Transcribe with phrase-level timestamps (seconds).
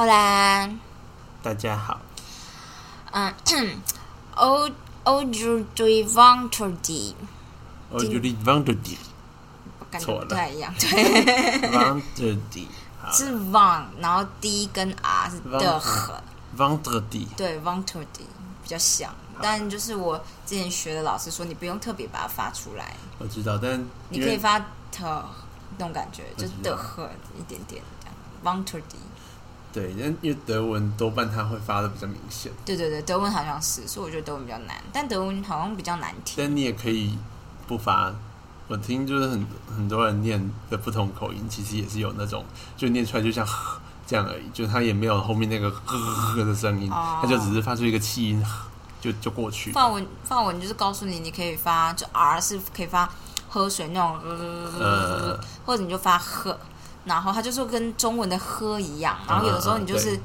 [0.00, 0.70] Hola，
[1.42, 2.00] 大家好，
[3.10, 3.34] 嗯
[4.36, 4.70] ，O
[5.02, 7.16] O J J Van t o D，
[7.90, 8.96] 我觉得 Vanderdy
[9.90, 10.26] 感觉错了。
[10.26, 12.38] 不太一样，对
[13.00, 13.10] 好。
[13.10, 16.22] 是 Van，然后 D 跟 R 是的和
[16.56, 18.24] ，Vanderdy 对 D
[18.62, 19.12] 比较像，
[19.42, 24.60] 但就是我之前学的老师说，你不用特别把它发出来，我知道，但你可以发
[24.92, 25.24] 特
[25.76, 28.14] 那种感觉，就是的和一点点这样。
[28.44, 28.96] O D。
[29.72, 36.34] 对，因为因为德文多半它会发的比较明显，对对对，德文好像是，所以我觉得德文比较难，但德文好像比较难听。
[36.38, 37.18] 但你也可以
[37.66, 38.12] 不发。
[38.66, 42.44] 我听就是很很多人念的不同口音，其实也是有那种
[42.76, 48.44] 就念出来就像呵 这样而已，就是它也没有后面那个呵呵呵的声音，哦它就只是发出一个气音，
[49.00, 49.72] 就就过去。
[49.72, 53.10] 法文法文就是告诉你，你可以发就 R 是可以发
[53.48, 56.58] 喝水那种，呃呃，或者你就发喝，
[57.08, 60.20] 然后它就是跟中文的喝一样，然后有的时候你就是嗯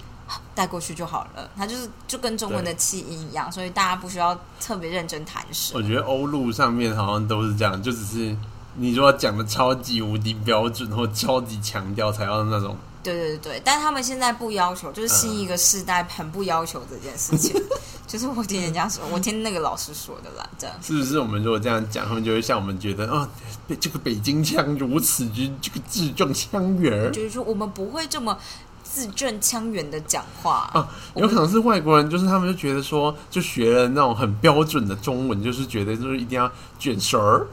[0.53, 5.81] 带过去就好了，它就是就跟中文的气音一样，所以大家不需要特别认真弹舌我。
[5.81, 8.35] 觉得欧陆上面好像都是这样，就只是
[8.75, 17.53] 你如果讲的超级无敌标准或超级强调，才要那种对对对对，但他们现在不要求，就是新一个世代很不要求这件事情，
[18.05, 20.75] 就是我听人家说，我听那个老师说的啦，这样。
[20.81, 21.19] 是不是？
[21.19, 23.27] 我们如果这样讲，他们就会像我们觉得哦，
[23.79, 28.37] 这个北京腔如此之这个字正腔圆儿就是说我们不会这么
[28.83, 30.69] 字正腔圆的讲话。
[30.73, 30.87] 啊。
[31.15, 37.47] 有可能是外国人，就是他们就觉得说，就学了那种很标准的中文，就是觉得就是一定要卷舌儿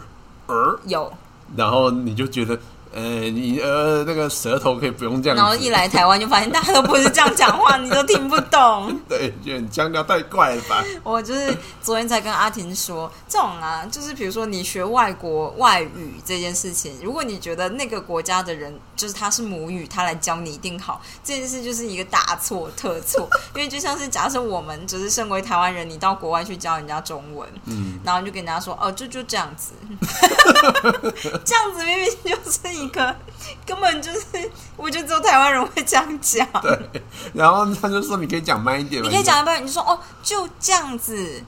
[0.47, 1.13] 儿，有，
[1.57, 2.59] 然后你就觉得。
[2.93, 8.99] 呃，你呃那个舌头可以不用这样，然后一来台湾就发现大家都不是这样讲话，你都听不懂。
[9.09, 10.85] 对，就你腔调太怪了吧？
[11.05, 23.29] 我就是昨天才跟阿婷说，这种啊，就是比如说你学外国外语这件事情，如果你觉得那个国家的人就是他是母语，他来教你一定好，这件事就是一个大错特错。
[23.55, 29.73] 因为就像是假设我们只是身为台湾人，你到国外去教人家中文，嗯，然后你就跟人家说哦，就就这样子，
[31.45, 33.15] 这样子明明就是一个
[33.67, 36.47] 根本就是，我觉得只有台湾人会这样讲。
[36.63, 37.03] 对。
[37.35, 41.43] 然后他就说你可以讲慢一点嘛，你可以讲一半，你就说哦，就这样子。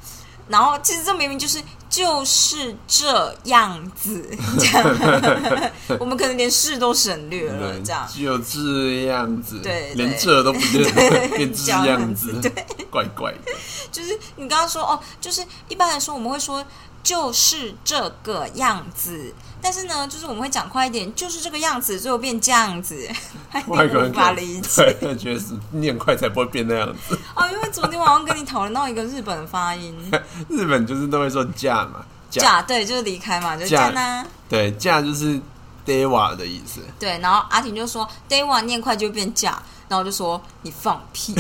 [0.49, 4.29] 然后其实这明明就是就是这样子，
[4.59, 12.53] 这样 我们可能连是都省略了，这样就这样子，对对连这都不认，变这样子，对
[12.91, 13.53] 怪怪的。
[13.93, 16.63] 就是你刚刚说哦，就是一般来说我们会说
[17.05, 23.09] 就是这个样子，但是呢，就是我们会讲快一点，就是这个样子，最后变这样子，
[23.69, 27.19] 外国人无法理解对，觉得是念快才不会变那样子。
[27.37, 27.47] 哦。
[27.53, 29.97] 因为昨天晚上跟你讨论到一个日本的发音，
[30.51, 34.27] 日本就是都会说嫁嘛，嫁嫁对，就是离开嘛，就是嫁嫁呢。
[34.49, 35.41] 对嫁就是
[35.87, 36.81] dewa 的意思。
[36.99, 39.51] 对，然后阿婷就说 “day one” 念快就会变嫁，
[39.89, 41.35] 然后我就说你放屁，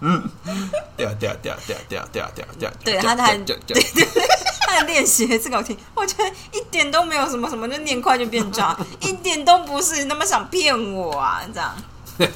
[0.96, 3.76] 掉掉掉掉掉掉掉掉，对他还掉掉
[4.66, 11.42] 他的练习这个我听，我觉得一点都没有什么什么就念快就变炸， 一点都不是，你他妈想骗我啊？
[11.52, 11.74] 这样，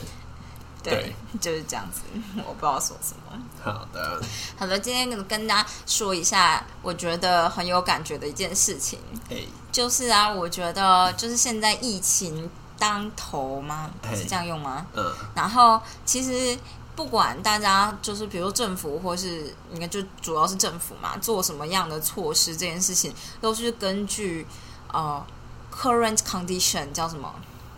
[0.82, 2.00] 对，就是这样子，
[2.46, 3.22] 我不知道说什么。
[3.60, 4.22] 好的，
[4.56, 8.98] 好的，今天跟跟大家说一下，我觉得很有感觉的一件事情，
[9.30, 9.36] 哎，
[9.72, 12.48] 就是啊，我觉得就是现在疫情
[12.78, 13.90] 当头吗？
[14.08, 14.86] 嘿是这样用吗？
[14.94, 16.56] 嗯，然后其实
[16.98, 24.44] 不管大家就是比如说政府或是应该就主要是政府嘛，做什么样的措施，这件事情都是根据
[24.92, 25.24] 呃
[25.72, 27.32] current condition 叫什么？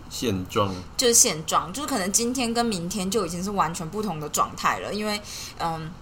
[0.09, 5.21] 现状就是现状，就是可能今天跟明天就已经是完全不同的状态了，因为
[5.59, 5.93] 嗯。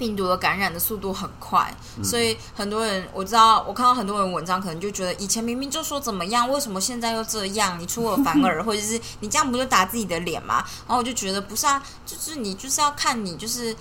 [0.00, 1.72] 病毒的感染的速度很快，
[2.02, 7.78] 所以很多人我知道，我看到很多人文章可能就觉得，以前明明就说怎么样，为什么现在又这样？
[7.78, 10.64] 你出尔反尔， 或者是你这样不就打自己的脸吗？
[10.86, 13.76] 然后我就觉得不是啊，就是你就是要看你就是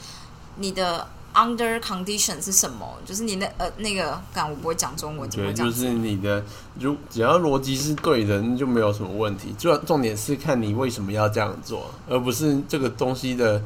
[0.58, 5.74] 你的 under condition 是什么，就是你的呃那个，干我不会讲中文，怎么讲就？
[5.74, 6.44] 是你的，
[6.78, 9.56] 如只要逻辑是对的，那就没有什么问题。
[9.58, 13.62] 主要重点是看你为什么要这样做，而不是这个东西的，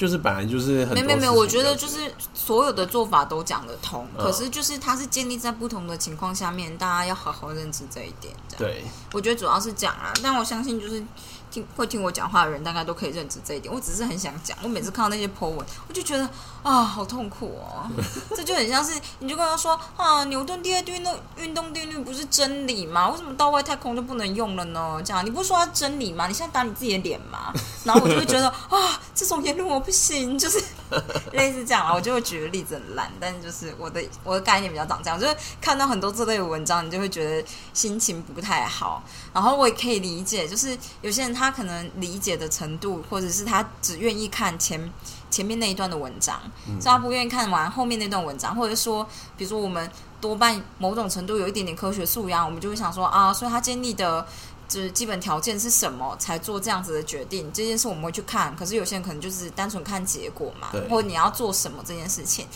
[0.00, 4.24] 就是本来就是很没有没有没有，我觉得就是所有的做法都讲得通，嗯。
[4.24, 8.34] 可是就是它是建立在不同的情况下面，大家要好好认知这一点。
[8.56, 8.82] 对，
[9.12, 11.04] 我觉得主要是讲啊，但我相信就是
[11.50, 13.72] 听会听我讲话的人，大概都可以认知这一点。
[13.72, 16.28] 我只是很想讲，我每次看到那些 po 文，我就觉得
[16.62, 17.86] 啊，好痛苦哦。
[18.34, 23.10] 这就很像是你就跟他说啊，牛顿第二运动运动定律不是真理吗？
[23.10, 25.00] 为什么到外太空就不能用了呢？
[25.04, 26.26] 这样你不是说它真理吗？
[26.26, 27.52] 你现在打你自己的脸吗？
[27.84, 30.62] 然后我就会觉得 啊，这种言论我不不行，就是
[31.32, 31.92] 类似这样啊。
[31.92, 39.02] 我就会举个例子很烂，但是就是我的我的概念比较长这样，就是看到很多这类的文章，你就会觉得心情不太好。
[39.32, 44.90] 然后我也可以理解，就是有些人他可能理解的程度，或者是他只愿意看前
[45.30, 46.40] 前面那一段的文章，
[46.80, 49.06] 所以他不愿意看完后面那段文章，或者说，
[49.36, 49.90] 比如说我们
[50.20, 54.26] 多半某种程度有一点点科学素养，我们就会想说啊，所以他建立的。
[54.70, 57.52] 就是基本条件是什么才做这样子的决定？
[57.52, 62.46] 这件事我们会去看，可是有些人可能就是单纯看结果嘛，或者你要做什么这件事情，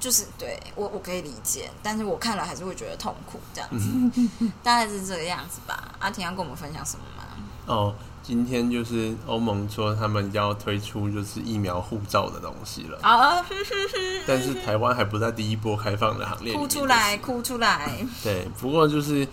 [0.00, 5.83] 就是对我我可以理解，但是我看了还是会觉得痛苦，这样子， 大概是这个样子吧。
[6.04, 7.24] 阿婷要跟我们分享什么吗？
[7.66, 13.42] 哦，今天就是欧盟说他们要推出就是疫苗护照的东西了啊，
[14.28, 18.06] 但是台湾还不在第一波开放的行列，哭出来，哭出来。
[18.22, 19.26] 对，不过就是。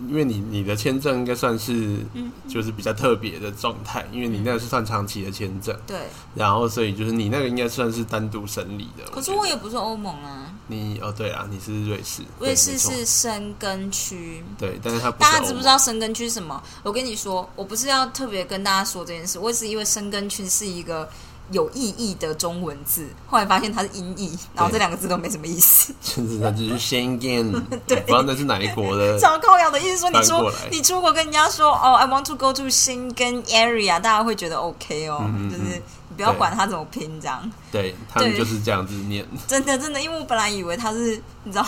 [0.00, 1.98] 因为你你的签证应该算是，
[2.46, 5.98] 就是比较特别的状态，因为你那个是算长期的签证，对，
[6.34, 9.04] 然后所以就是你那个应该算是单独审理的。
[9.10, 16.62] 可是我也不是欧盟啊，你哦对啊，你是瑞士，瑞士是生根区，对，但是它大家知不知道生根区什么？
[16.82, 21.08] 我跟你说，我不是要特别跟大家说这件事，我是因为生根区是一个。
[21.52, 25.94] 有意义的中文字，后来发现它是音译，然后这两个字都没什么意思。
[26.02, 29.16] 甚至它只是 Schengen， 对，不知道那是哪一国的。
[29.20, 35.62] 超高雅的意思说，你出你出国跟人家说哦，I want to go to Schengen area，大家会觉得 OK 哦，就是
[36.08, 37.48] 你不要管它怎么拼这样。
[37.70, 39.24] 对他们就是这样子念。
[39.46, 41.64] 真的真的，因为我本来以为它是你知道，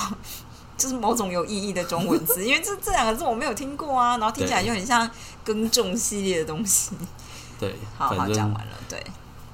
[0.76, 5.08] 就是某种有意义的中文字，因为这这两个字我没有听过啊，然后听起来就很像
[5.44, 6.90] 耕种系列的东西。
[7.60, 9.00] 对，好好讲完了，对。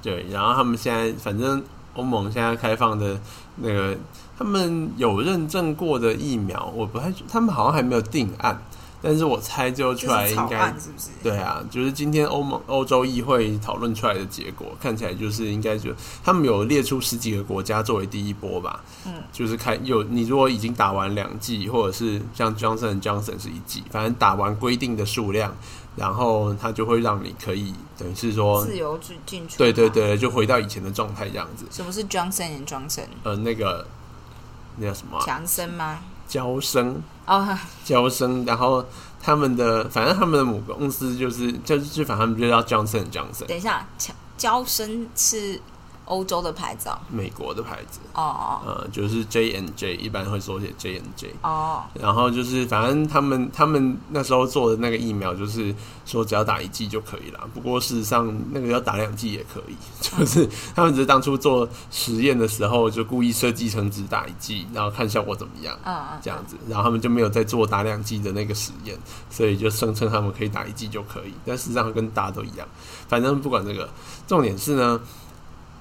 [0.05, 1.63] 对，然后他们现在反正
[1.95, 3.19] 欧盟现在开放的
[3.55, 3.97] 那个，
[4.37, 8.61] 他们有认证过的疫苗，我不太，他们好像还没有定案，
[9.01, 11.09] 但是我猜就出来应该是不是？
[11.23, 15.89] 对啊，就是今天欧盟欧洲议会讨论出来的结果，看起来就是应该就
[16.23, 25.51] 他们有列出十几个国家作为第一波吧，嗯，就是开有你如果已经打完两剂，或者是像 Johnson Johnson 是一剂，反正打完规定的数量。
[25.95, 31.65] 然后他就会让你可以等于是说自由进进出，对对对，就回到以前的状态这样子。
[31.71, 33.07] 什么是 Johnson Johnson？
[33.23, 33.87] 呃，那个
[34.77, 35.19] 那叫什么？
[35.25, 35.99] 强生吗？
[36.27, 38.45] 娇生哦，娇生。
[38.45, 38.83] 然后
[39.21, 43.45] 他们的反正他们的母公司就是就是反正他们就叫 Johnson Johnson。
[43.45, 43.87] 等一下，
[44.37, 45.61] 娇生是。
[46.05, 51.81] 欧洲的牌子，美国的牌子哦，呃，就是 J N J，一般会缩写 J N J 哦。
[51.93, 55.73] 然后就是，反正他们他们那时候做的那个疫苗，就是
[56.05, 57.39] 说只要打一剂就可以了。
[57.53, 59.75] 不过事实上，那个要打两剂也可以。
[59.99, 66.55] 就是他们只是当初做实验的时候，就故意设计成只打一剂，然后看效果怎么样，嗯嗯，这样子。
[66.67, 68.95] 然后他们就没有再做打两剂的那个实验，
[69.31, 71.33] 所以就声称他们可以打一剂就可以。
[71.45, 72.67] 但事实上跟大家都一样。
[73.07, 73.89] 反正不管这个，
[74.27, 75.01] 重点是呢。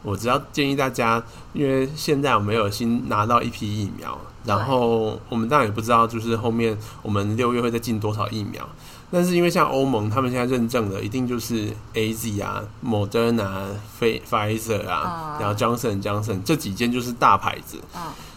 [0.04, 1.20] 我只要建议大家，
[1.52, 8.68] 因为现在我们有新拿到一批疫苗，然后我们当然也不知道，就是后面我们六月会再进多少疫苗。
[9.10, 13.68] 但是因为像欧盟他们现在认证的，一定就是 A Z 啊、Moderna、
[13.98, 17.80] Pfizer 啊，然后 Johnson Johnson 这几间就是大牌子。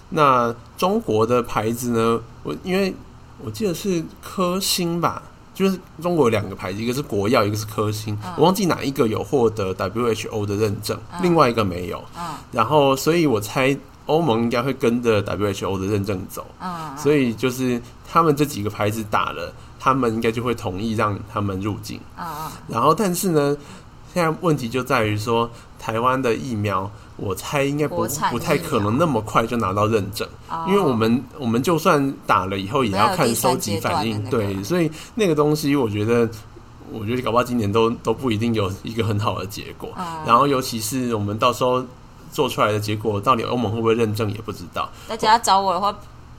[0.10, 2.22] 那中国的牌子呢？
[2.44, 2.94] 我因为
[3.44, 5.22] 我记得是科兴吧。
[5.58, 12.00] 就是中国有两个牌子，一个是国药，一个是科兴，我忘记哪一个有获得 WHO 的认证，另外一个没有。
[12.52, 13.76] 然后，所以我猜
[14.06, 16.46] 欧盟应该会跟着 WHO 的认证走。
[16.96, 22.00] 所以就是他们这几个牌子打了，他们应该就会同意让他们入境。
[22.68, 23.58] 然后，但是呢，
[24.14, 26.92] 现在问题就在于说，台湾的疫苗。
[27.18, 30.28] 我猜应该不不太可能那么快就拿到认证，
[30.68, 36.30] 因为我们我们就算打了以后也要看收集反应，对，所以那个东西我觉得，
[36.92, 39.90] 我觉得搞不好今年都都不一定有一个很好的结果。
[40.26, 41.84] 然后尤其是我们到时候
[42.32, 44.88] 做出来的结果，到底欧盟会不会认证也不知道。
[45.08, 45.96] 大家找我的话。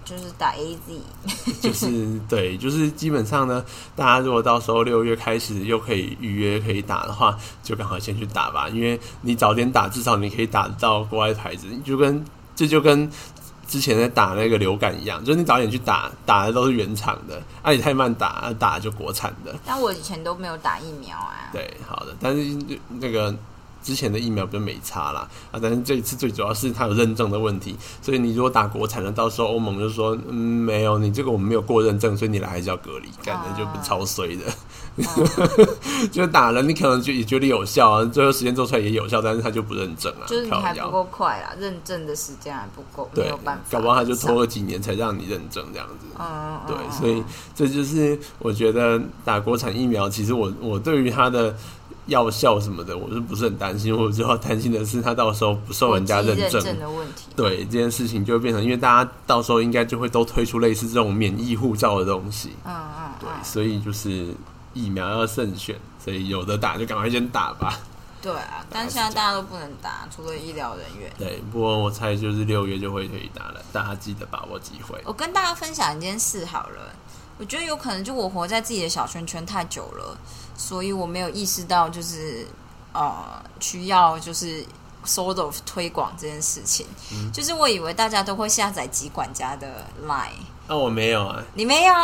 [0.09, 3.63] 就是打 A Z， 就是对，就是基本上呢，
[3.95, 12.25] 大家如果到时候六月开始又可以预约可以打的话，就赶快先去打吧，因为你早点打，至少你可以打到国外牌子，就跟
[12.57, 13.11] 这就跟
[13.67, 19.55] 之前在打那个流感一样，就是你早点去打，打的都是原厂的，啊，你太慢打，打就国产的。
[19.67, 21.51] 但我以前都没有打疫苗啊。
[21.53, 22.57] 对，好的，但是
[22.89, 23.37] 那个。
[23.89, 34.45] 之前的疫苗就没差啦，啊，但是这一次最主要是它有认证的问题，所以你如果打国产的，到时候欧盟就说，嗯，没有，你这个我们没有过认证，所以你来还是要隔离，感觉就不超衰的，
[36.11, 46.07] 就打了，你可能就也觉得有效啊，最后时间做出来也有效，但是他就不认证啊，就是你还不够快啦，认证的时间还不够，没有办法，搞不好他就拖了几年才让你认证这样子。
[46.19, 47.23] 嗯，对，所以
[47.55, 51.55] 这就是我觉得打国产疫苗，其实我我对于它的
[52.07, 53.97] 药效什么的，我是不是很担心？
[53.97, 57.29] 我主要担心的是他到时候不受人家认证的问题。
[57.37, 62.51] 对这件事情就会变成，因为大家到时候应该就会都推出类似这种免疫护照的东西。
[62.65, 64.29] 嗯嗯，对，所以就是
[64.79, 67.79] 疫苗要慎选，所以有的打就赶快先打吧。
[68.21, 71.13] 对啊， 但现在大家都不能打，除了医疗人员。
[71.19, 75.01] 对，不过我猜就是六月就会可以打了，大家记得把握机会。
[75.05, 76.93] 我跟大家分享一件事好了，
[77.39, 80.17] 我觉得有可能就我活在自己的小圈圈太久了，
[80.57, 82.47] 所以我没有意识到就是
[82.93, 84.65] 呃需要就是
[85.05, 86.87] sort of 推广这件事情。
[87.33, 90.31] 就是我以为大家都会下载集管家的 line，
[90.67, 91.95] 那我没有啊，你没有。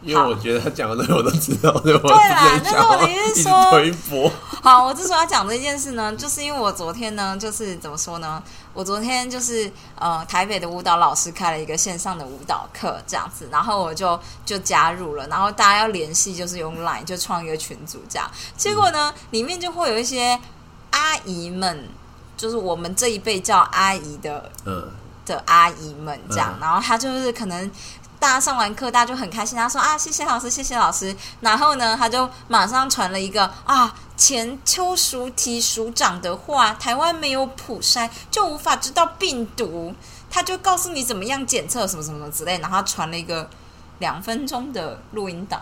[0.00, 2.08] 因为我觉得他讲的东西我都知道，对吧？
[2.08, 4.30] 对啦，但是我的意思是说，推波。
[4.62, 8.40] 好，我之所以要讲这件事呢，就是因为我昨天呢，就是怎么说呢？
[8.72, 18.30] 我昨天就是呃，台北的舞蹈老师开了一个线上的舞蹈课，这样子，然后我就就加入了，然后大家要联系，就是用 Line 就创一个群组这样。
[18.56, 20.38] 结果呢，里面就会有一些
[20.90, 21.88] 阿姨们，
[22.36, 24.88] 就是我们这一辈叫阿姨的，嗯，
[25.26, 27.68] 的阿姨们这样，然后他就是可能。
[28.18, 29.56] 大家上完课，大家就很开心。
[29.56, 39.94] 他说：“啊，谢谢老师，谢谢老师。”然后呢，他就马上传了一个啊，前秋熟提署长的话：“台湾没有普筛，就无法知道病毒。”
[40.30, 42.58] 他就告诉你怎么样检测什么什么之类。
[42.58, 43.48] 然后他传了一个
[43.98, 45.60] 两分钟的录音档。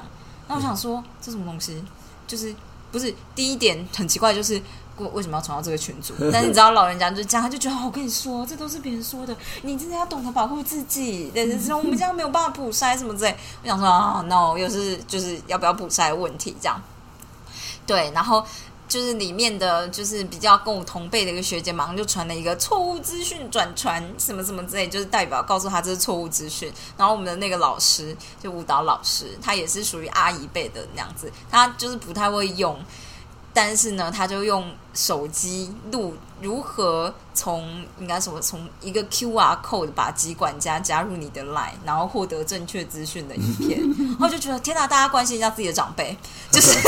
[0.49, 1.85] 那我想说，这什么东西？
[2.27, 2.55] 就是
[2.91, 4.61] 不是第一点很奇怪，就是。
[4.99, 6.15] 为为什么要传到这个群组？
[6.33, 11.31] 但是你知道老人家就这样，他就觉得我跟你说，这都是别人说的，你真的要懂得保护自己。
[11.35, 13.37] 但是 我们这样没有办法补筛什么之类。
[13.63, 16.81] 我想说啊，no，又是就是要不要补筛的问题这样。
[17.87, 18.45] 对，然后
[18.89, 26.73] 就是里面的就是比较跟我同辈的一个学姐，马上就传了一个错误资讯转传什么什么之类，就是代表告诉他这是错误资讯。
[26.97, 32.79] 然后我们的那个老师就舞蹈老师，他也是属于阿姨辈的那样子，他就是不太会用。
[33.57, 46.15] 但是呢，他就用手机录如何从应该什么从一个 Q R code 把机管家加入你的 Line，然后获得正确资讯的影片，然后就觉得天哪，大家关心一下自己的长辈，
[46.51, 46.79] 就是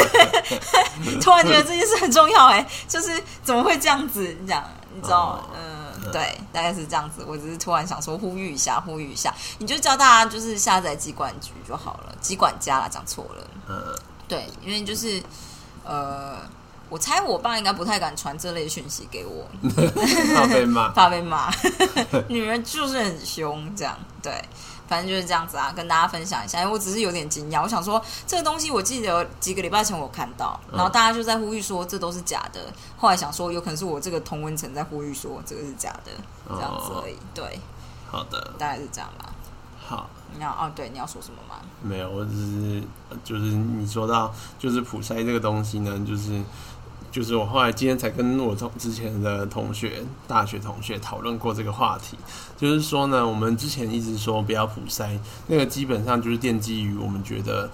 [1.23, 4.63] 突然觉得这件事很重要哎，就是怎么会这样子讲？
[4.95, 5.43] 你知道？
[5.57, 7.25] 嗯，对，大概是这样子。
[7.27, 13.51] 我只是突然想说呼吁一下，呼吁一下，你就教大家就是下载机管局就好了，机管家啦，讲错了。
[13.69, 13.99] 嗯，
[14.29, 15.23] 对，因为就是
[15.83, 16.37] 呃。
[16.89, 19.47] 我猜我爸应该不太敢传这类讯息给我，
[20.35, 21.51] 怕被骂， 怕被骂。
[22.29, 24.33] 女人就是很凶，这样对，
[24.89, 26.61] 反正就是这样子啊，跟大家分享一下。
[26.61, 32.73] 因为我只是有点惊讶，我想说这个东西，我记得几个礼拜前我看到，然后大家就在呼吁说这都是假的。
[32.97, 36.13] 后来想说，有可能是我这个同温层在呼吁说这个是假的，
[36.49, 37.17] 这样子而已。
[37.35, 37.61] 对，
[38.11, 39.31] 好的，大概是这样吧。
[39.87, 41.61] 好，你要哦，对，你要说什么吗？
[41.83, 42.83] 没有，我只是
[43.25, 46.43] 就是你说到就是普筛这个东西呢，就是。
[47.11, 52.17] 就是我后来今天才跟我同之前的同学、大学同学讨论过这个话题，
[52.57, 57.71] 就是说呢，我们之前一直说不要普筛，那个基本上就是奠基于我们觉得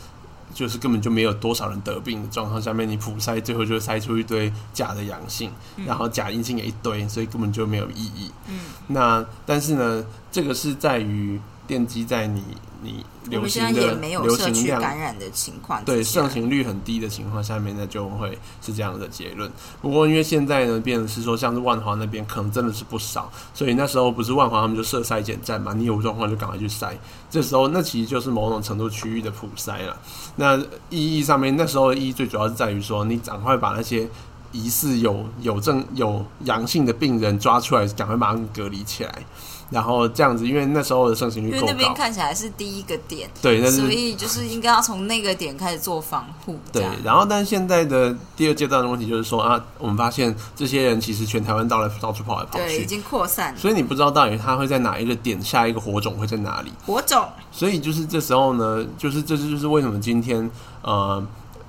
[0.53, 5.51] 就是根本就没有多少人得病的状况下面，你普筛最后就筛出一堆假的阳性，
[5.87, 8.31] 然后假阴性也一堆，所以根本就没有意义。
[8.49, 11.41] 嗯，那但是呢，这个是在于。
[11.67, 12.45] 奠基在你
[12.85, 19.51] 你流行的流行量感染的情况，对盛行率很低的情况下面，呢就会是这样的结论。
[19.81, 26.93] 不过因为现在呢，变成是说，像是万华那边可能真的是不少，所以那时候不是万华他们就设筛检站嘛，你有状况就赶快去筛。
[27.31, 29.97] 这时候那其实就是某种程度区域的普筛了。
[30.37, 30.59] 那
[30.91, 34.07] 意义上面，那时候的意义最主要是在于说，你赶快把那些
[34.53, 39.25] 疑似有有症有阳性的病人抓出来，赶快把他们隔离起来。
[39.71, 46.59] 然后这样子，因为那时候的盛行率高，因为那边看起来是第一个点，对，所以就是应该要从那个点开始做防护。
[46.73, 56.73] 对，然后但是现在的第二阶段的问题就是说啊，我们发现这些人其实全台湾到了到处跑来跑去，已经扩散，所以你不知道到底他会在哪一个点，下一个火种会在哪里？
[56.87, 57.27] 火种。
[57.51, 60.51] 所以就是这时候呢，就是这就是为什么今天
[60.83, 61.25] 呃。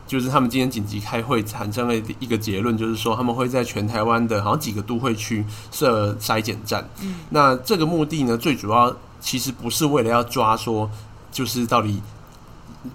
[0.07, 6.88] 就是他们今天紧急开会，产生了一个结论，就是说他们会在全台湾的好像几个都会区设筛检站。
[7.01, 10.88] 嗯，那这个目的呢，最主要其实不是为了要抓说，
[11.31, 12.00] 就是到底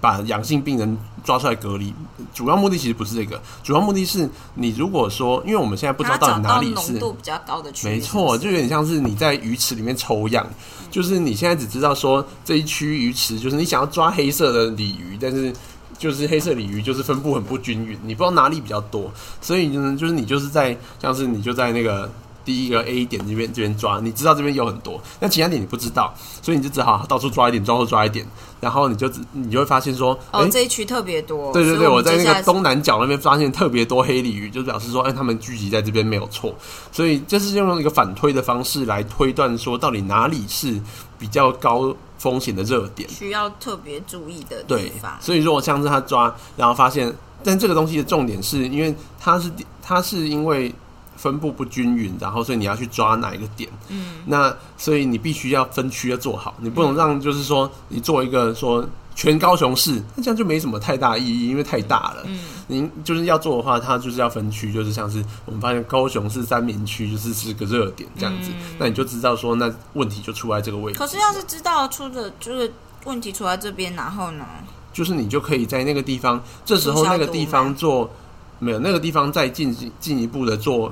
[0.01, 1.93] 把阳性病人抓出来隔离，
[2.33, 10.47] 主要目的其实不是这个，主要目的是你如果说，因为我们现在不知道到底哪里是浓度比较高的区，没错，就有点像是你在鱼池里面抽样，
[10.93, 15.53] 就是你现在只知道说这一区鱼池，就是你想要抓黑色的鲤鱼，但是。
[16.01, 22.11] 就是黑色鲤鱼就是分布很不均匀，你不知道哪里比较多，所以呢，就是你就是在像是你就在那个。
[22.43, 28.27] 第一个 A 点这边这边抓，你知道这边有很多，那其他点你不知道，所以你就只好到处抓一点，到处抓一点，
[28.61, 31.53] 然后你就你就会发现说，哦，这一区特别多。
[31.53, 36.53] 对对对，我在那个东南角那边发现特别多黑鲤鱼，就表示说，哎，他们聚集在这边没有错。
[36.91, 40.81] 所以就是用一个反推的方式来推断说，到底哪里是
[41.19, 45.19] 比较高风险的热点，需要特别注意的地方。
[45.21, 47.13] 所以如果像是他抓，然后发现，
[47.43, 49.51] 但这个东西的重点是因为它是
[49.83, 50.73] 它是因为。
[51.17, 53.69] 分布不均匀，然后所以你要去抓哪一个点？
[53.89, 58.83] 嗯，那所以你必须要分区要做好，你不能让就是说你做一个说
[59.21, 62.23] 全高雄市，那这样就没什么太大意义，因为太大了。
[62.25, 70.99] 嗯，您就是要做的话，它就是要分区，就是像是我们发现高雄市三明区就是是个热点这样子，那你就知道说那问题就出在这个位置。
[70.99, 72.73] 可是要是知道出的就是
[73.05, 74.47] 问题出在这边，然后呢？
[74.91, 78.11] 就是你就可以在那个地方，这时候那个地方做
[78.59, 80.91] 没有那个地方再进进一步的做。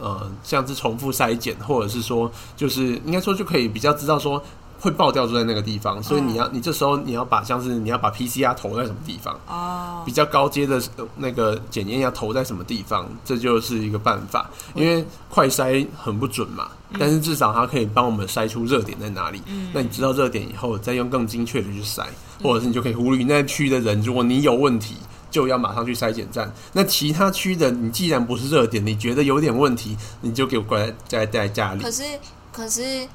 [0.00, 4.40] 呃，像是重复筛检，或者是说，就是应该说就可以比较知道说
[4.80, 10.80] 会爆掉就在那个地方，所以你要你这时候你要把像是你要把 PCR 投在什么地方哦，比较高阶的
[11.16, 14.48] 那个检验要投在什么地方，这就是一个办法。
[14.74, 16.68] 因为快筛很不准嘛，
[16.98, 19.42] 但是至少它可以帮我们筛出热点在哪里。
[19.72, 22.04] 那你知道热点以后，再用更精确的去筛，
[22.42, 24.96] 或者是你就可以忽略那区的人，如果你有问题。
[25.30, 26.50] 就要马上去筛检站。
[26.72, 31.82] 那其他区的，你既然不是热点，你觉得有点问题，你就给我关在在家里。
[31.82, 32.02] 可是，
[32.50, 33.06] 可是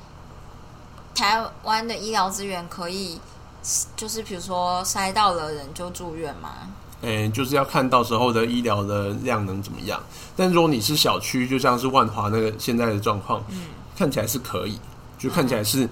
[1.14, 3.20] 台湾的医疗资源可以，
[3.96, 6.50] 就是比如说塞到了人就住院吗？
[7.02, 10.02] 嗯，就是要看到时候的医疗的量能怎么样。
[10.36, 13.66] 但如果你是小区，就像是万华那个现在的状况，嗯，
[13.98, 14.78] 看起来是可以，
[15.18, 15.88] 就看起来是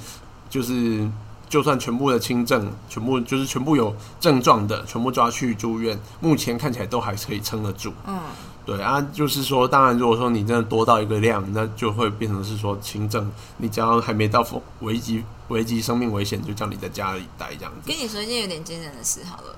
[0.50, 1.10] 就是。
[1.52, 7.92] 就算全部的轻症，全部就是全部有症状的，全部抓去住院，目前看起来都还可以撑得住。
[8.08, 8.18] 嗯，
[8.66, 14.48] 对啊，就是说，当然，如果说你真的多到一个量，那就会变成是说轻症，你只要还没到
[14.80, 17.92] 危及危及生命危险，就叫你在家里待这样子。
[17.92, 19.54] 跟你说一件有点惊人的事好了，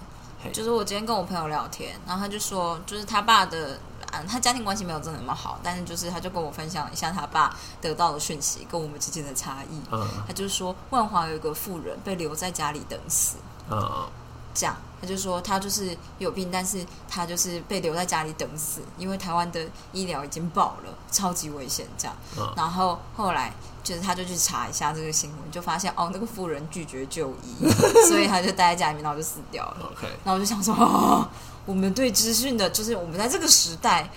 [0.51, 3.79] 就是我今天跟我朋友聊天，然后他就说，就是他爸的。
[4.27, 9.81] 他家庭关系没有真的那么好，但是就是他就跟我分享一下他爸得到的讯息跟我们之间的差异。
[9.91, 13.37] 嗯，他就说万华有一个富人被留在家里等死。
[13.69, 14.07] 嗯，
[14.53, 19.59] 这样他就说他就是有病，但是他就是被留在家里等死，因为台湾的
[19.91, 21.85] 医疗已经爆了，超级危险。
[21.97, 22.15] 这样，
[22.55, 27.69] 然后后来就是他就去查一下这个新闻，就发现哦那个妇人拒绝就医，
[28.07, 29.91] 所以他就待在家里面，然后就死掉了。
[29.91, 31.27] OK，然后我就想说哦。
[31.65, 34.11] 我们对资讯的，就是我们在这个时代，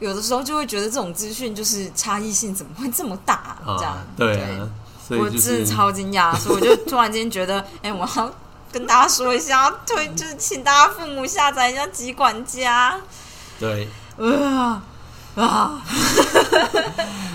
[0.00, 3.58] 有的时候就会觉得这种资讯就是差异性怎么会这么大？
[3.78, 4.58] 这样对，
[5.10, 8.34] 我真的超惊讶，所以我就突然间觉得，哎，我要
[8.72, 13.00] 跟大家说一下，推就是请大家父母下载一下集管家。
[13.58, 14.82] 对，啊
[15.34, 15.82] 啊。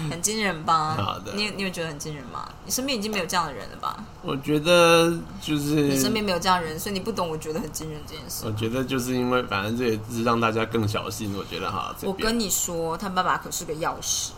[0.08, 0.96] 很惊人吧？
[0.96, 2.48] 好的，你你有觉得很惊人吗？
[2.64, 3.98] 你身边已经没有这样的人了吧？
[4.22, 7.28] 我觉得就是你身边没有这样的人，所以你不懂。
[7.28, 8.46] 我觉得很惊人这件事。
[8.46, 11.36] 我觉得就是因为反正这也是让大家更小心。
[11.36, 14.30] 我觉得哈，我跟你说，他爸爸可是个钥匙。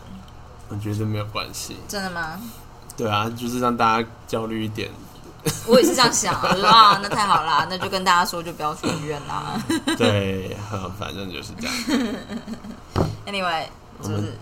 [0.68, 1.76] 我觉得没有关系。
[1.86, 2.40] 真的吗？
[2.96, 4.90] 对啊，就是让大家焦虑一点。
[5.66, 9.60] 我也是这样想，我说啊，那太好啦，那就跟大家说，就不要去医院啦。
[9.96, 10.56] 对，
[10.98, 11.74] 反正就是这样。
[13.26, 13.66] Anyway。
[14.00, 14.38] 就是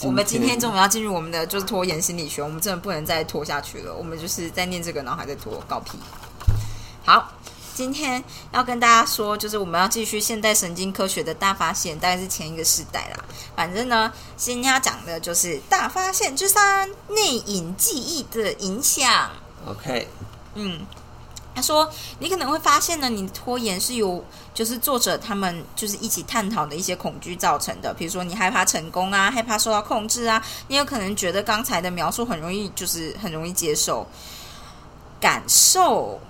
[0.00, 3.94] 我们今天终于要进入我们的就是拖延心理学，我们真的不能再拖下去了。
[3.94, 5.96] 我们就是在念这个，然后还在拖，搞屁。
[7.04, 7.30] 好，
[7.72, 13.24] 今天要跟大家说，就是我们要继续现代神经科学的大发现，大概是前一个世代啦。
[13.54, 19.30] 反正呢，今天要讲的就是大发现之三：内隐记忆的影响。
[19.68, 20.08] OK，
[20.56, 20.84] 嗯。
[21.54, 21.90] 他说
[22.20, 27.94] ：“你可能会发现呢，你拖延是由就是作者他们就是一起探讨的一些恐惧造成的。
[27.94, 34.06] 比如说，你害怕成功啊，害怕受到控制啊，你有可能觉得刚才的描述很容易，就是很容易接受
[35.18, 36.20] 感受。”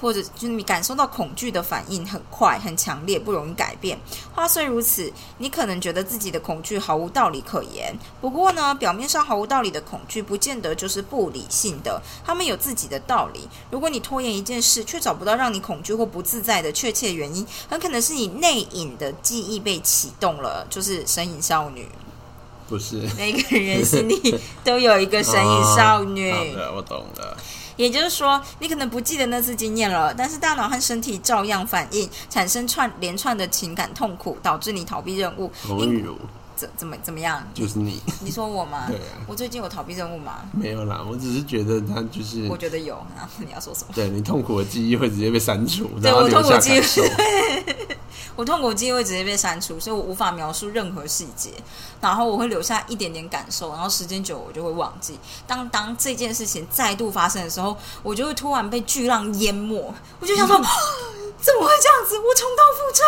[0.00, 3.98] 或者就是你感受到恐惧的反应很快、很强烈，不容易改变。
[4.34, 7.94] 话虽如此，你可能觉得自己的恐惧毫无道理可言。
[8.20, 12.00] 不过呢，表面上毫无道理的恐惧，不见得就是不理性的。
[12.24, 13.48] 他们有自己的道理。
[13.70, 21.88] 如果你拖延一件事，却找不到让你恐惧或不自在的确切原因，很可能是你内隐的记忆被启动了，就是神隐少女。
[22.68, 26.30] 不是，每个人心里都有一个神隐少女。
[26.76, 27.36] 我懂了。
[27.78, 35.50] 也就是说，你可能不记得那次经验了，但是大脑和身体照样反应，产生串连串的情感痛苦，导致你逃避任务。
[36.58, 37.40] 怎怎么怎么样？
[37.54, 38.86] 就是你， 你说我吗？
[38.88, 40.40] 对啊，我最近有逃避任务吗？
[40.52, 42.96] 没有啦，我只是觉得他就是，我觉得有。
[43.16, 43.92] 然 后你要说什么？
[43.94, 46.82] 对你痛苦的记忆会直接被删除，对我痛苦记忆，
[48.34, 51.50] 我痛苦记忆会直接被删除，所以我无法描述任何细节，
[52.00, 55.16] 然后我会留下一点点感受，然后时间久我就会忘记。
[55.46, 62.18] 当当这件事情再度发生的时候，我就会突然被巨浪淹没，我就想说，怎么会这样子？
[62.18, 63.02] 我重蹈覆辙。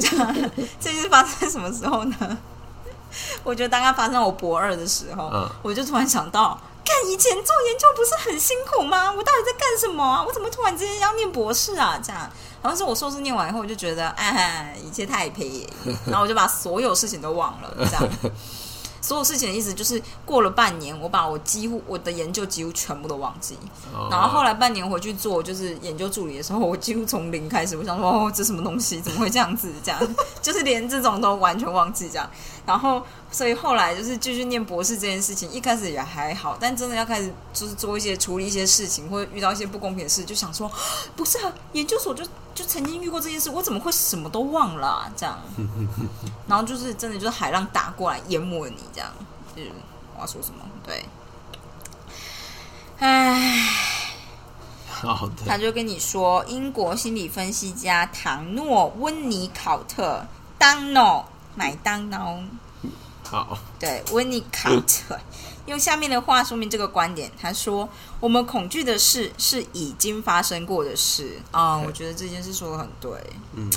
[0.00, 0.50] 这样，
[0.80, 2.38] 这是发生在什么时候呢？
[3.44, 5.30] 我觉得刚刚发生我博二的时候，
[5.62, 6.58] 我就突然想到。
[6.82, 9.12] 看以前做研究不是很辛苦吗？
[9.12, 10.24] 我到底在干什么啊？
[10.26, 12.00] 我怎么突然之间要念博士啊？
[12.02, 12.28] 这样，
[12.62, 15.64] 然后是我硕士念完以后，我就觉得，哎，一切太平，
[16.08, 18.02] 然后我就把所有事情都忘了，这样。
[19.02, 23.58] 所有事情的意思就是，过了半年，我把我几乎我的研究几乎全部都忘记。
[24.10, 27.76] 然后后来半年回去做就是研究助理的时候，我几乎从零开始。
[27.78, 29.00] 我想说，哦，这什么东西？
[29.00, 29.72] 怎么会这样子？
[29.82, 32.30] 这样就是连这种都完全忘记这样。
[32.66, 40.70] 然后，所以后来就是继续念博士这件事情，一开始也还好，但真的要开始就是做一些处理一些事情，或者遇到一些不公平的事，就想说，
[41.16, 45.10] 不是啊，研究所就就曾经遇过这件事，我怎么会什么都忘了？
[45.16, 45.38] 这样，
[46.46, 49.10] 然后就是真的就是海浪打过来淹没你，这样，
[49.56, 49.72] 就是
[50.14, 50.64] 我要说什么？
[50.86, 51.04] 对，
[52.98, 53.68] 唉，
[54.88, 60.24] 好的，他就跟你说，英国心理分析家唐诺温尼考特
[60.58, 61.24] 当诺。
[61.60, 62.38] 麦当劳，
[63.22, 65.20] 好，对，温尼卡特
[65.66, 67.30] 用下面的话说明这个观点。
[67.38, 67.86] 他说
[68.18, 73.10] ：“我们恐惧的事是已经发生过的事啊。”我觉得这件事说的很对，
[73.54, 73.70] 嗯。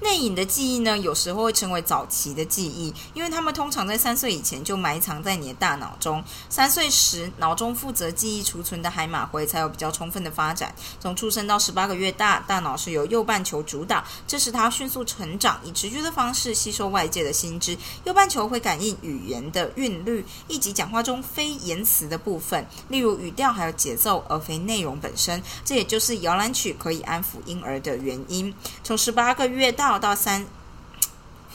[0.00, 6.22] 内隐的记忆呢，有时候会成为早期的记忆，因为他们通常在三岁以前就埋藏在你的大脑中。
[6.48, 10.72] 三岁时，脑中负责记忆储存的海马回才有比较充分的发展。
[11.00, 17.76] 从出生到十八个月大，大脑是由右半球主导，这使它迅速成长，以直觉的方式吸收外界的新知。
[18.04, 25.42] 右半球会感应语言的韵律，以及讲话中非言辞的部分，例如语调还有节奏，而非内容本身。
[25.64, 28.54] 这也就是摇篮曲可以安抚婴儿的原因。
[28.84, 29.87] 从十八个月大。
[29.96, 30.44] 到三，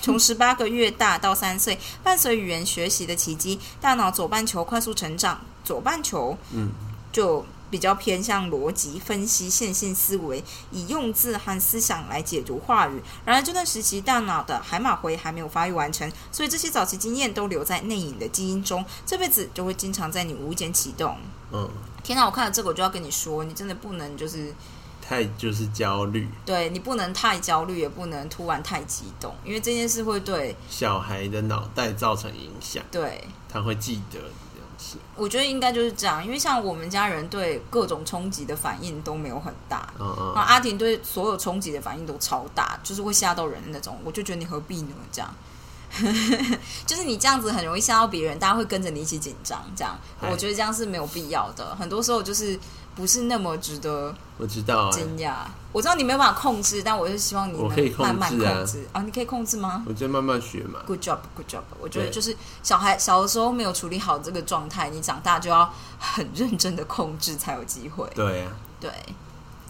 [0.01, 6.69] 从十八个月大到三岁，伴随语言学习的奇迹，大脑左半球快速成长，左半球嗯
[7.11, 10.41] 就比较偏向逻辑分析、线性思维，
[10.71, 13.01] 以用字和思想来解读话语。
[13.25, 21.17] 然而这段时期，大脑的海马回还没有发育完成，所以这些早期经验都留在内隐的基因中，这辈子就会经常在你无意间启动。
[21.51, 21.69] 嗯，
[22.03, 22.25] 天哪！
[22.25, 24.53] 我看了这个，我就要跟你说，你真的不能就是。
[25.05, 32.81] 太就是焦虑，对你不能太焦虑，也不能突然太激动，因为这件事会对小孩的脑袋造成影响。
[32.89, 34.97] 对，他会记得这样子。
[35.15, 43.99] 我觉得应该就是这样，因为像我们家人对各种冲击的反应都没有很大，嗯嗯，那阿婷对所有冲击的反应都超大，就是会吓到人的那种。
[44.05, 44.95] 我就觉得你何必呢？
[45.11, 45.35] 这样，
[46.87, 49.61] 就是你这样子很容易吓到别人，大家会跟着你一起紧张。
[49.75, 51.75] 这样，我觉得这样是没有必要的。
[51.75, 52.57] 很多时候就是。
[52.95, 55.33] 不是那么值得，我知道惊讶。
[55.71, 59.01] 我知道你没有办法控制，但我是希望你能慢慢控制啊！
[59.01, 59.83] 你可以控制吗？
[59.87, 60.79] 我在慢慢学嘛。
[60.85, 61.63] Good job, good job。
[61.81, 68.07] 我觉得就是小孩小的时候没有处理好这个状态，你长大就要很认真的控制才有机会。
[68.13, 68.47] 对，
[68.79, 68.91] 对。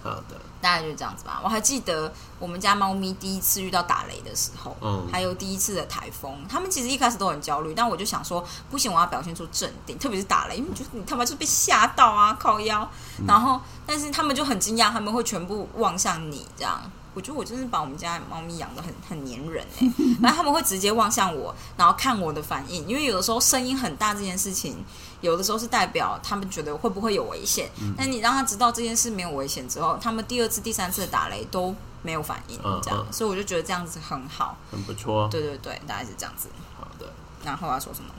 [0.04, 1.42] 好的，大概就是这样子吧。
[1.44, 12.90] 我还记得我们家猫咪第一次遇到打雷的时候，嗯，还有第一次的台风，他们其实一开始都很焦虑，但我就想说，不行，我要表现出镇定，特别是打雷，因为就是你他妈就被吓到啊，靠腰。
[13.28, 16.82] 然后，但是他们就很惊讶，他们会全部望向你这样。
[17.14, 19.88] 我觉得我真是把我们家猫咪养的很很粘人哎，
[20.22, 24.84] 然后他们会直接望向我，然后看我的反应，因为有的时候声音很大这件事情，
[25.22, 27.70] 有的时候是代表他们觉得会不会有危险。
[27.98, 35.28] 那你让他知道这件事没有危险之后，他们第二次、第三次打雷都没有反应，这样，所以我就觉得这样子很好，很不错。
[35.30, 36.50] 对对对，大概是这样子。
[36.78, 37.06] 好的，
[37.44, 38.10] 然后要说什么？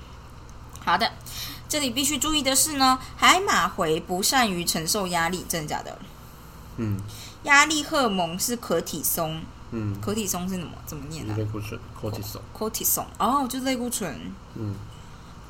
[0.85, 1.11] 好的，
[1.69, 5.99] 这里必须注意的是呢，海马回不善于承受压力，真的假的？
[6.77, 7.01] 嗯。
[7.45, 10.73] 压力荷尔蒙是可体松，嗯，可体松是什么？
[10.85, 11.35] 怎么念呢？
[11.37, 14.75] 类固醇，cortisol，cortisol，哦，就是类固醇，嗯，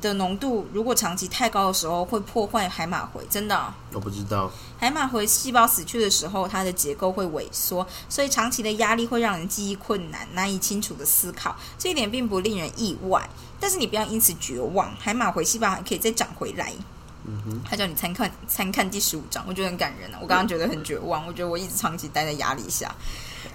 [0.01, 3.73] 的浓度如果长期太高的时候，会破坏海马回，真的？
[3.93, 4.51] 我不知道。
[4.77, 11.55] 海马回细胞死去的时候，它的结构会萎缩，所以长期的压力会让人记忆困难，难以清楚的思考。
[11.77, 13.27] 这一点并不令人意外，
[13.59, 16.73] 但是你不要因此绝望，海马回细胞还可以再长回来。
[17.63, 20.19] 他叫你参看参看第十五章，我觉得很感人啊！
[20.21, 22.93] 我刚刚觉得很绝望，我觉得我一直长期待在压力下，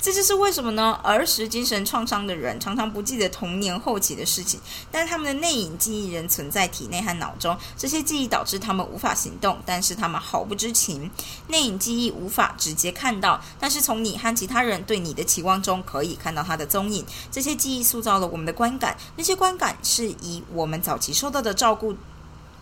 [0.01, 0.99] 这就是为什么呢？
[1.03, 4.59] 儿时精神创伤的人常常不记得童年后期的事情，
[4.91, 7.57] 但他们的内隐记忆仍存在体内和脑中。
[7.77, 11.11] 这些记忆导致他们无法行动，但是他们毫不知情。
[11.49, 17.05] 内隐记忆无法直接看到，但是从你和其他人对你的期望中可以看到它的踪影。
[17.31, 21.95] 这些记忆塑造了我们的观感，那些观感是以我们早期受到的照顾。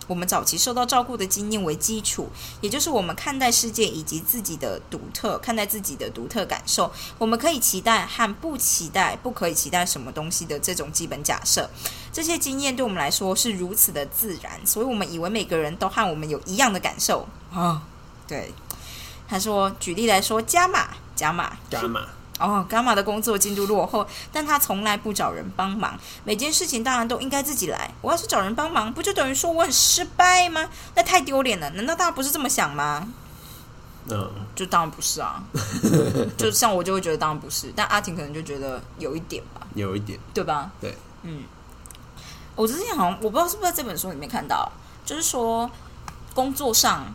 [0.09, 2.29] 我们早期受到照顾的经验为基础，
[2.61, 11.71] 也就是我们看待世界以及自己的独特看待自己的独特感受，我们可以期待和不期待，不可以期待什么东西的这种基本假设。
[12.11, 17.83] 这些经验对我们来说是如此的自然，所以我们以为每个人都和我们有一样的感受啊。
[18.27, 18.53] 对，
[19.29, 22.09] 他说，举例来说，加码，加码，加码。
[22.39, 25.99] 哦，伽马的工作进度落后，但他从来不找人帮忙。
[26.25, 27.91] 每件事情当然都应该自己来。
[28.01, 30.69] 我要是找人帮忙，不就等于说我很失败吗？
[30.95, 31.69] 那太丢脸了。
[31.71, 33.09] 难道大家不是这么想吗？
[34.11, 35.43] 嗯，就当然不是啊。
[36.39, 40.71] 就像我就会觉得当然不是，但阿婷可能就觉得有一点吧，有一点，对吧？
[40.81, 41.43] 对，嗯。
[42.55, 44.71] 我之前好像我不知道是不是在这本书里面看到，
[45.05, 45.71] 就是说
[46.35, 47.13] 工作上。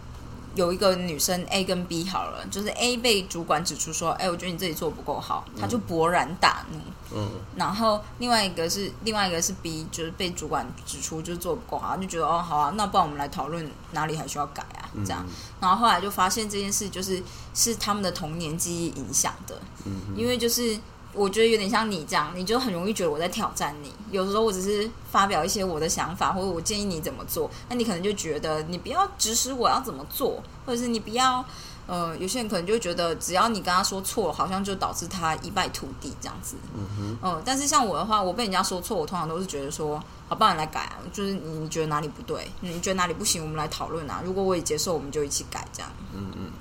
[0.55, 6.79] 有一个女生 A 跟 B 好了，就是 A 被主管指出说：“哎，我觉得你这里做不够好。”他就勃然大怒。
[7.15, 7.29] 嗯。
[7.55, 14.89] 然后另外一个是另外一个是 B，就是被主管指出就是做不够好，就觉得哦好啊，那不然我们来讨论哪里还需要改啊？
[15.05, 15.25] 这样。
[15.59, 17.21] 然后后来就发现这件事就是
[17.53, 19.59] 是他们的童年记忆影响的。
[19.85, 19.93] 嗯。
[20.15, 20.79] 因为就是。
[21.13, 23.93] 我觉得有点像你这样，你就很容易觉得我在挑战你。
[24.11, 31.43] 有时候我只是发表一些我的想法，或者我建议你怎么做，那你可能就觉得你不要指使我要怎么做，或者是你不要
[31.85, 36.55] 呃，有些人可能就觉得只要你跟他说错，好像就导致他一败涂地这样子。
[36.73, 37.41] 嗯哼。
[37.43, 44.21] 但是像我的话，我被人家说错，我通常都是觉得说，好，帮你来改啊，就是你觉得哪里不对，你觉得哪里不行，我们来讨论啊。
[44.23, 45.91] 如果我也接受，我们就一起改这样。
[46.15, 46.51] 嗯嗯。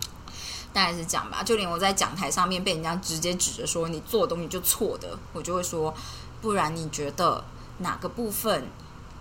[0.72, 5.94] 大概是这样吧，就连我在讲台上面被人家直接指着说你做的东西就错的，我就会说，
[6.40, 7.44] 不然你觉得
[7.78, 8.66] 哪个部分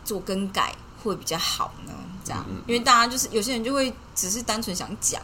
[0.04, 1.94] 做更改会比较好呢？
[2.24, 5.22] 这样，因为大家就是有些人就会只是单纯想讲，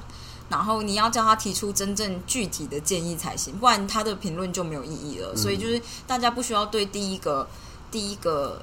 [0.49, 5.35] 然后你要叫他提出真正具体的建议才行，不然他的评论就没有意义了。
[5.35, 7.47] 所以就是大家不需要对第一个
[7.91, 8.61] 第一个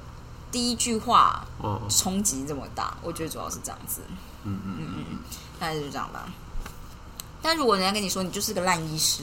[0.51, 1.45] 第一句话
[1.89, 4.01] 冲击这么大，我觉得主要是这样子。
[4.43, 5.19] 嗯嗯嗯嗯，
[5.59, 6.27] 大概是这样吧。
[7.45, 9.21] 但如果人家跟你说你就是个烂医师，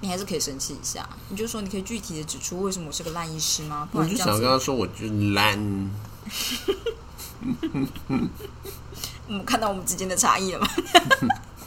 [0.00, 1.06] 你还是可以生气一下。
[1.28, 3.86] 你就说你可以具体的指出为什么我是个烂医师吗？
[3.92, 5.90] 我就想跟他说，我就烂。
[9.28, 10.68] 我们看到我们之间的差异了吗？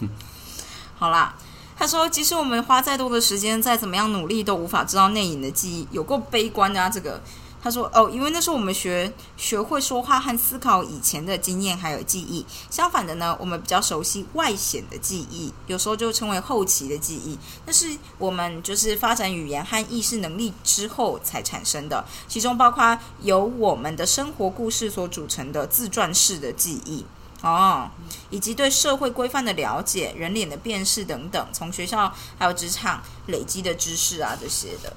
[0.97, 1.35] 好啦，
[1.77, 6.89] 他说，即使我们花再多的时间，再怎么样努力，都无法知道内隐的记忆，有够悲观的啊！
[6.89, 7.21] 这个。
[7.63, 12.45] 他说：“哦，因为那是我们学学会说话和思考以前的经验还有记忆。
[12.69, 17.39] 相反的呢，我们比较熟悉外显的记忆，有时候就称为后期的记忆。
[17.65, 27.05] 那是我们就是发展语言和意识能力之后才产生的，其中包括由我们的生活故事所组成的自传式的记忆
[27.43, 27.89] 哦，
[28.29, 34.93] 以及对社会规范的了解、人脸的辨识等等，从学校还有职场累积的知识啊这些的，”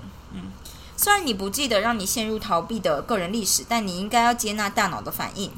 [0.96, 5.50] 虽然你不记得让你陷入逃避的个人历史，但你应该要接纳大脑的反应，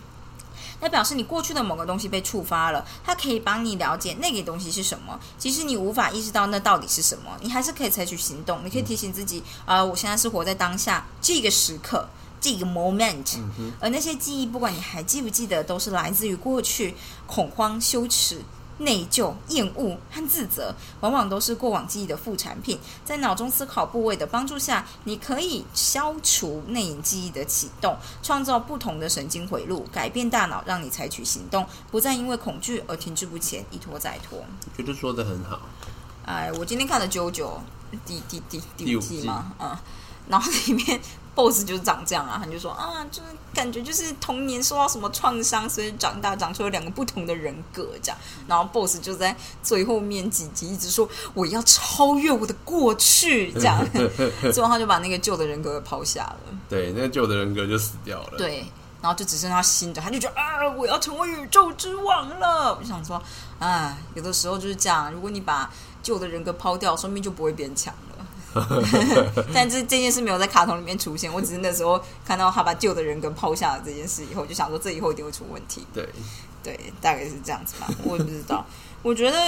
[0.81, 5.19] 那表示你过去的某个东西被触发了，它可以帮你了解那个东西是什么。
[5.39, 8.61] 即使你无法意识到那到底是什么，你还是可以采取行动。
[8.65, 12.09] 你可以提醒自己：啊，我现在是活在当下这个时刻，
[12.41, 13.39] 这个 moment。
[13.81, 16.95] 而那些记忆，不管你还记不记得，都是来自于过去
[17.27, 18.43] 恐慌、羞耻。
[18.79, 22.79] 内疚、厌恶和自责，往往都是过往记忆的副产品。
[23.05, 34.45] 在脑中思考部位的帮助下，你可以消除内隐记忆的启动，创造不同的神经回路，改变大脑，让你采取行动，不再因为恐惧而停滞不前，一拖再拖。
[34.77, 35.61] 觉得说的很好。
[36.25, 37.61] 哎，我今天看了《九九》
[38.07, 39.77] 第第第第五季嘛，嗯，
[40.29, 41.01] 然后里面。
[41.39, 48.19] Boss 就是长这样啊，他就说啊，就是感觉就是童年受到什么创伤，所以长大长出了两个不同的人格这样。
[48.49, 53.79] 然后 boss 就在最后面几集一直说我要超越我的过去这样，
[54.53, 56.41] 最后他就把那个旧的人格抛下了。
[56.69, 58.33] 对，那个旧的人格就死掉了。
[58.37, 58.67] 对，
[59.01, 62.75] 然后就只剩下新的，他就觉得啊，我要成为宇宙之王了。
[62.75, 63.23] 我就想说，
[63.61, 65.71] 啊，有的时候就是这样，如果你把
[66.03, 67.95] 旧的人格抛掉，说明就不会变强。
[69.55, 75.87] 但这这件事没有在卡通里面出现，我只是那时候看到他把旧的人格抛下了这件事以后，就想说这以后一定会出问题。
[75.93, 76.09] 对，
[76.63, 78.65] 对，大概是这样子吧，我也不知道。
[79.01, 79.39] 我觉得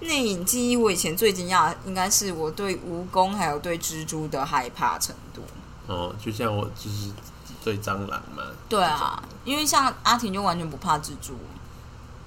[0.00, 5.42] 内隐记忆，我以前最惊讶应该是我对蜈蚣还有对蜘蛛的害怕程度。
[5.86, 7.10] 哦，就像我就是
[7.64, 8.42] 对蟑螂嘛。
[8.68, 11.32] 对啊，因为像阿婷就完全不怕蜘蛛，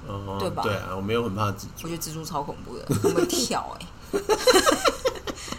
[0.07, 0.63] 哦，对吧？
[0.63, 3.85] 对啊，我没有很怕蜘蛛，我觉得蜘蛛超恐怖的，会跳哎。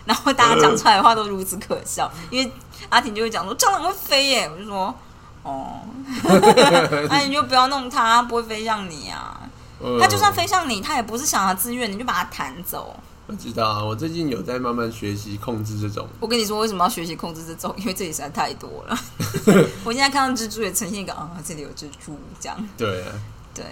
[0.04, 2.52] 然后大家讲出来的话都如此可笑，因为
[2.88, 4.94] 阿婷就会讲说蟑螂会飞耶，我就说
[5.42, 5.80] 哦，
[7.10, 9.40] 那你就不要弄它，不会飞向你啊。
[10.00, 12.98] 它就算飞向你，它也不是想要自愿，你就把它弹走。
[13.26, 16.08] 我知道啊，我最近有在慢慢学习控制这种。
[16.20, 17.74] 我跟你说，为什么要学习控制这种？
[17.76, 18.98] 因为这里实在太多了。
[19.84, 22.68] 我现在看到蜘蛛也呈现一个啊，这里有蜘蛛这样。
[22.78, 23.12] 对啊，
[23.54, 23.64] 对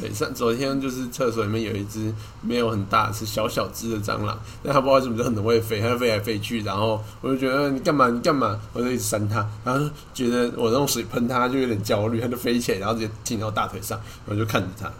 [0.00, 0.12] 对。
[0.14, 6.62] 上昨天就是厕所里面有一只没有很大，是小小只的蟑螂，但它不知道为什么就很会飞，它就飞来飞去。
[6.62, 8.08] 然后我就觉得你干嘛？
[8.08, 8.58] 你干嘛？
[8.72, 14.90] 我就一直扇它，然后觉得我用水喷它，就有点焦虑，它就飞起来，然后直接停到大腿上，我就看着它。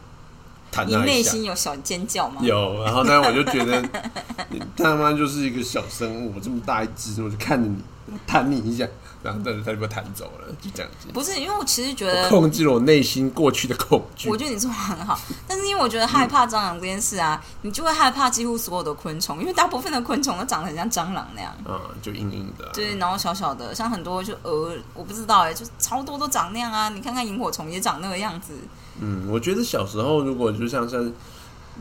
[0.88, 2.40] 你内心有小尖叫吗？
[2.42, 3.80] 有，然后但我就觉得，
[4.50, 7.76] 你他妈就是一个小生物，这么大一只，我就看着你，
[8.26, 8.84] 弹你一下，
[9.24, 11.08] 然后但是他就被弹走了，就这样子。
[11.14, 14.28] 不是，因为我其实觉得控制了我内心过去的恐惧。
[14.28, 28.52] 我觉得你做的很好，但是因为我觉得害怕蟑螂这件事啊，你就会害怕几乎所有的昆虫，因为大部分的昆虫都长得很像蟑螂那样，嗯，就硬硬的，对，然后小小的，像很多就蛾，我不知道哎，就超多都长那样啊，你看看萤火虫也长那个样子。
[29.00, 31.10] 嗯，我觉得小时候如果就像像。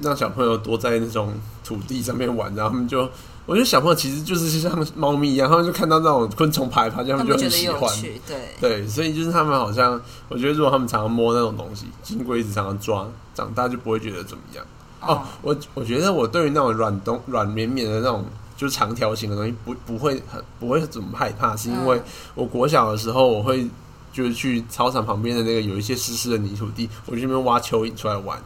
[0.02, 1.32] 让小朋友多在那种
[1.64, 3.08] 土地上面玩，然后他们就，
[3.46, 7.94] 我觉得小朋友其实就是像猫咪一样，他们就看到那种昆虫爬一爬，他们就很喜欢。
[8.26, 14.66] 对对，所以就是他们好像，我觉得如果他们常常摸那种东西，金龟子常常抓，长大就不会觉得怎么样。
[15.02, 18.24] 哦，我我觉得我对于那种软东软绵绵的那种
[18.56, 22.02] 就是长条形的东西，不不会很不会怎么害怕，是因为
[22.36, 23.68] 我国小的时候，我会
[24.14, 28.42] 就是去操场旁边的那个有一些湿湿的泥土地，我去那边挖蚯蚓出来玩。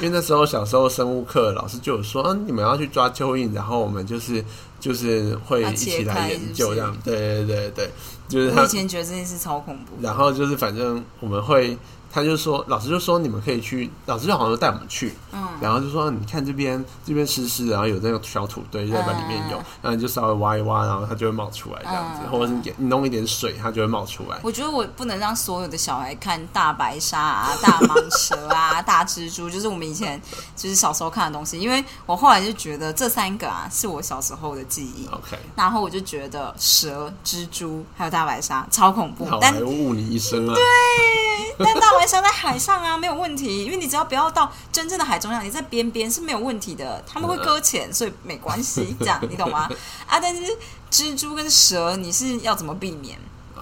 [0.00, 4.44] 因为那时候小时候生物课老师就有说，嗯，你们要去抓蚯蚓，然后我们就是
[4.80, 7.90] 就是会一起来研究这样，对对对对，
[8.28, 11.76] 就是我以前觉得这件事超恐怖，然后就是反正我们会。
[12.12, 24.38] 他就说，老师就说你们可以去，老师就好像带我们去，嗯，然后就说你看这边这边湿湿，然后有那个小土堆在那里面有，然后你就稍微挖一挖，然后它就会冒出来这样子，或者是你弄一点水，它就会冒出来。
[24.42, 30.20] 我觉得我不能让所有的小孩看大白鲨啊、大蟒蛇啊、大蜘蛛，就是我们以前
[30.56, 35.06] 就是小时候看的东西，因为我后来就觉得这三个啊是我小时候的记忆。
[35.14, 40.54] OK，然后我就觉得蛇、蜘蛛还有大白鲨超恐怖，但误你一生啊。
[40.56, 41.99] 对，但大。
[42.00, 47.04] 白鲨在海上啊，没有问题，因为你只要不要到真正的海中央，你在边边是没有问题的。
[47.06, 49.68] 他们会搁浅，所以没关系，这样你懂吗？
[50.08, 50.42] 啊，但是
[50.90, 53.18] 蜘蛛跟蛇，你是要怎么避免？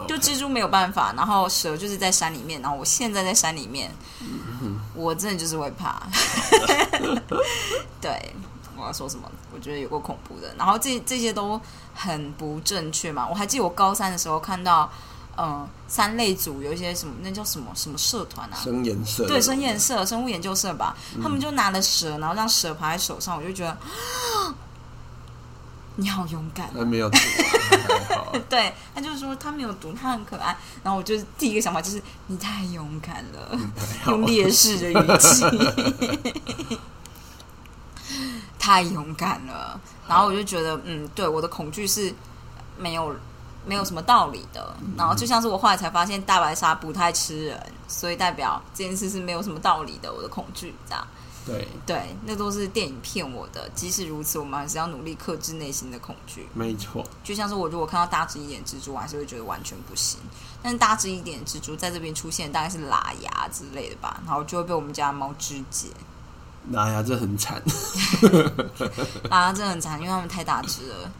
[0.07, 3.91] 就蜘蛛没有办法，然后蛇就是在山里面，然后我现在在山里面，
[4.95, 6.01] 我真的就是会怕。
[8.01, 8.33] 对，
[8.77, 9.29] 我要说什么？
[9.53, 11.61] 我觉得有过恐怖的，然后这这些都
[11.93, 13.27] 很不正确嘛。
[13.29, 14.89] 我还记得我高三的时候看到。
[15.41, 18.57] 嗯，三类组有一些什么，那叫什么什么社团啊？
[18.57, 20.97] 生颜色对，生颜色生物研究社吧。
[21.23, 23.79] 他们就拿了蛇，然后让蛇爬在手上，我就觉得
[25.95, 26.69] 你好勇敢。
[26.75, 27.19] 他没有毒，
[28.51, 30.57] 对，他就是说他没有毒，他很可爱。
[30.83, 33.57] 然后我就第一个想法就是你太勇敢了，
[34.09, 35.45] 用烈士的语气，
[38.59, 39.81] 太勇敢了。
[40.09, 42.13] 然后我就觉得，嗯，对，我的恐惧是
[42.77, 43.15] 没有。
[43.69, 50.11] 没有什么道理的，然后就像是我后来才发现大白鲨不太吃人，所以代表这件事是没有什么道理的。
[50.11, 51.07] 我的恐惧这样，
[51.45, 53.69] 对对，那都是电影骗我的。
[53.75, 56.49] 即使如此，我们还是要努力克制内心的恐惧。
[56.55, 60.19] 没错，就像是我如果看到大只一点蜘蛛，我还是会觉得完全不行。
[60.63, 65.89] 但是大只一点蜘蛛在这边出现，大概是拉牙之类的吧，然后就会被我们家猫肢解。
[66.71, 67.63] 拉牙这很惨，
[69.31, 71.11] 拉牙这很惨，因为它们太大只了。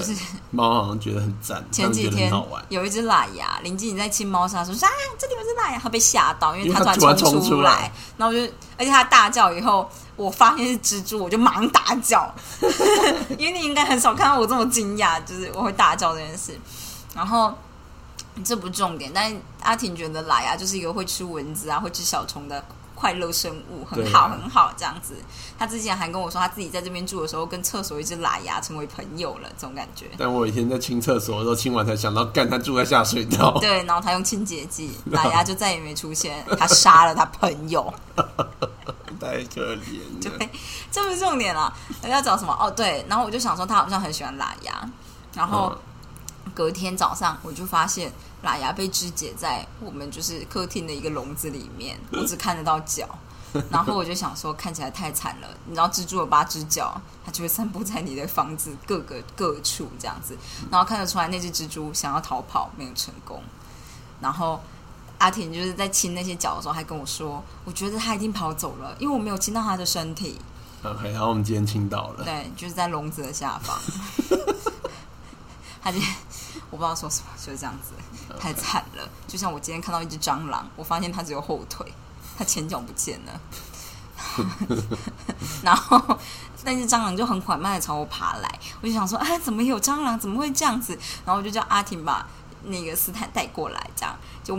[0.00, 0.14] 就是
[0.50, 2.32] 猫好像觉得很赞，前几天
[2.68, 8.40] 有一只懒牙，林静你在亲猫砂说啊，这里有只懒牙，它被吓到，因为它突然冲出来，然后就
[8.78, 12.32] 而且它大叫以后，我发现是蜘蛛，我就忙大叫，
[13.38, 16.58] 因为你应该很少看到我这么惊讶，就是我会大叫这件事。
[17.14, 17.52] 然后
[18.42, 22.64] 这不重点，但是阿婷觉得懒牙就是一个会吃蚊子啊，会吃小虫的。
[22.94, 25.14] 快乐生物很好很好，这样子。
[25.58, 30.06] 他之前还跟我说，他自己在这边住的时候，跟厕所一只喇牙成为朋友了，这种感觉。
[30.18, 33.58] 但我以前在清厕所的时候，清完才想到，干他住在下水道。
[33.60, 36.44] 对，然后他用清洁剂， 喇牙就再也没出现。
[36.58, 37.92] 他杀了他朋友，
[39.20, 40.00] 太可怜。
[40.20, 40.48] 对，
[40.90, 41.72] 这不是重点了。
[42.04, 42.56] 要找什么？
[42.60, 43.04] 哦，对。
[43.08, 44.90] 然后我就想说，他好像很喜欢喇牙。
[45.34, 45.76] 然后
[46.54, 48.12] 隔天早上，我就发现。
[48.42, 53.08] 喇牙被肢解在我们就是客厅的一个笼子里面，我只看得到脚，
[53.70, 55.46] 然后我就想说看起来太惨了。
[55.64, 60.36] 你知道蜘蛛有八只脚，它就会散布在你的房子各个各处这样子，
[60.72, 63.40] 然后看得出来那只蜘蛛想要逃跑没有成功。
[64.20, 64.60] 然后
[65.18, 70.40] 阿婷就是在亲那些脚的时候，还跟我说，我觉得它已经跑走了，因为我没有亲到它的身体。
[70.82, 73.78] OK，然后我们今天亲到了，对，就是在笼子的下方。
[75.84, 75.98] 他就
[76.70, 77.92] 我不知道说什么，就是这样子。
[78.38, 81.92] 太惨了，就像我今天看到一只蟑螂，我发现它只有后腿，
[82.36, 83.40] 它前脚不见了。
[85.62, 86.00] 然后
[86.64, 90.18] 那只蟑螂就很缓慢的朝我爬来，我就想说，哎，怎么有蟑螂？
[90.18, 90.98] 怎么会这样子？
[91.24, 92.26] 然后我就叫阿婷把
[92.64, 94.56] 那个斯坦带过来，这样就。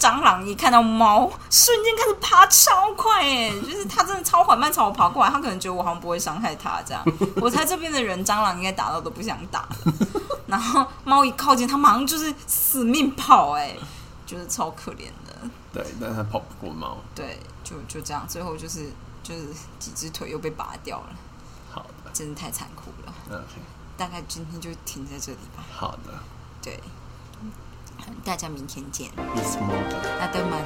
[0.00, 7.04] 蟑螂一看到猫，瞬间开始爬超快，哎， 就是它真的超缓慢朝我爬过来，它可能觉得我好像不会伤害它，这样。
[7.36, 9.68] 我猜这边的人蟑螂应该打到都不想打。
[10.48, 13.76] 然后猫一靠近，它马上就是死命跑，哎，
[14.24, 15.50] 就是超可怜的。
[15.72, 16.96] 对，但它跑不过猫。
[17.14, 18.90] 对，就就这样，最后就是
[19.22, 19.48] 就是
[19.78, 21.10] 几只腿又被拔掉了。
[21.70, 23.14] 好的，真的太残酷了。
[23.28, 23.60] OK，
[23.98, 25.62] 大概今天就停在这里吧。
[25.70, 26.14] 好的，
[26.62, 26.80] 对。
[28.24, 29.08] 大家明天见。
[30.18, 30.62] 那都慢